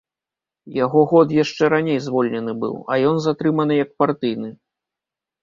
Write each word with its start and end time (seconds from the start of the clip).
Яго 0.83 1.03
год 1.11 1.33
яшчэ 1.43 1.63
раней 1.73 1.99
звольнены 2.07 2.57
быў, 2.65 2.73
а 2.91 2.99
ён 3.11 3.15
затрыманы 3.27 3.79
як 3.85 3.95
партыйны. 4.01 4.49